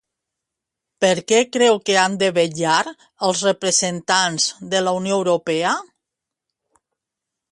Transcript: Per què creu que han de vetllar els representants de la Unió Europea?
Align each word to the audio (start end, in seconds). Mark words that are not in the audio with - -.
Per 1.03 1.11
què 1.31 1.41
creu 1.57 1.75
que 1.89 1.97
han 2.03 2.15
de 2.23 2.29
vetllar 2.37 2.79
els 3.27 3.43
representants 3.49 4.49
de 4.73 4.81
la 4.89 4.97
Unió 5.01 5.21
Europea? 5.23 5.75